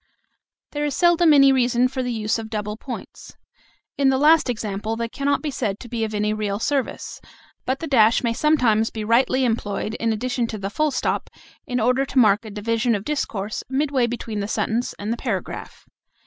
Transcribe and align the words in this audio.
There 0.71 0.83
is 0.83 0.95
seldom 0.95 1.31
any 1.31 1.51
reason 1.51 1.87
for 1.87 2.01
the 2.01 2.11
use 2.11 2.39
of 2.39 2.49
double 2.49 2.75
points. 2.75 3.35
In 3.99 4.09
the 4.09 4.17
last 4.17 4.49
example 4.49 4.95
they 4.95 5.07
cannot 5.07 5.43
be 5.43 5.51
said 5.51 5.79
to 5.79 5.87
be 5.87 6.03
of 6.03 6.15
any 6.15 6.33
real 6.33 6.57
service. 6.57 7.21
But 7.67 7.81
the 7.81 7.85
dash 7.85 8.23
may 8.23 8.33
sometimes 8.33 8.89
be 8.89 9.03
rightly 9.03 9.45
employed 9.45 9.93
in 9.99 10.11
addition 10.11 10.47
to 10.47 10.57
the 10.57 10.71
full 10.71 10.89
stop, 10.89 11.29
in 11.67 11.79
order 11.79 12.03
to 12.03 12.17
mark 12.17 12.45
a 12.45 12.49
division 12.49 12.95
of 12.95 13.05
discourse 13.05 13.63
midway 13.69 14.07
between 14.07 14.39
the 14.39 14.47
sentence 14.47 14.93
and 14.97 15.13
the 15.13 15.17
paragraph. 15.17 15.85